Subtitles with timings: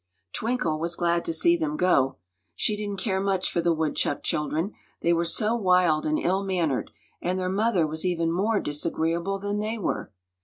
[0.33, 2.17] Twinkle was glad to see them go.
[2.55, 6.89] She didn't care much for the woodchuck children, they were so wild and ill mannered,
[7.21, 10.11] and their mother was even more disagreeable than they were.